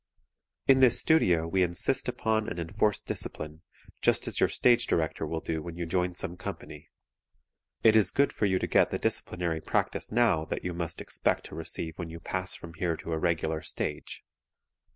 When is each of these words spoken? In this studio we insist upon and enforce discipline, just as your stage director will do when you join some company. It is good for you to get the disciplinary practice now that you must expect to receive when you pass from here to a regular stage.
In 0.65 0.79
this 0.79 0.99
studio 0.99 1.47
we 1.47 1.61
insist 1.61 2.09
upon 2.09 2.49
and 2.49 2.57
enforce 2.57 2.99
discipline, 3.01 3.61
just 4.01 4.27
as 4.27 4.39
your 4.39 4.49
stage 4.49 4.87
director 4.87 5.27
will 5.27 5.41
do 5.41 5.61
when 5.61 5.75
you 5.77 5.85
join 5.85 6.15
some 6.15 6.37
company. 6.37 6.89
It 7.83 7.95
is 7.95 8.09
good 8.09 8.33
for 8.33 8.47
you 8.47 8.57
to 8.57 8.65
get 8.65 8.89
the 8.89 8.97
disciplinary 8.97 9.61
practice 9.61 10.11
now 10.11 10.43
that 10.45 10.63
you 10.63 10.73
must 10.73 11.01
expect 11.01 11.45
to 11.45 11.55
receive 11.55 11.99
when 11.99 12.09
you 12.09 12.19
pass 12.19 12.55
from 12.55 12.73
here 12.73 12.97
to 12.97 13.13
a 13.13 13.19
regular 13.19 13.61
stage. 13.61 14.23